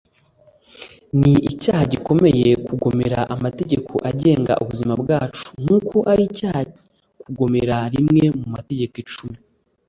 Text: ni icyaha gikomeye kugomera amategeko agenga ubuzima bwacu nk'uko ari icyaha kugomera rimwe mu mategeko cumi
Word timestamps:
ni 1.19 1.33
icyaha 1.51 1.83
gikomeye 1.93 2.47
kugomera 2.65 3.19
amategeko 3.35 3.93
agenga 4.09 4.53
ubuzima 4.63 4.93
bwacu 5.01 5.43
nk'uko 5.63 5.95
ari 6.11 6.23
icyaha 6.29 6.61
kugomera 7.21 7.75
rimwe 7.93 8.23
mu 8.39 8.47
mategeko 8.55 8.95
cumi 9.13 9.37